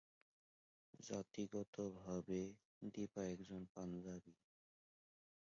[0.99, 2.39] জাতিগতভাবে
[2.93, 4.33] দীপা একজন পাঞ্জাবি।